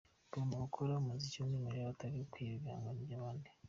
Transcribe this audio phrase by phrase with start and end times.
[0.27, 3.49] Mugomba gukora umuziki w’umwimerere atari ukwiba ibihangano by’abandi.